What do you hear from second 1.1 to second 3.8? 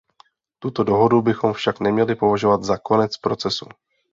bychom však neměli považovat za konec procesu.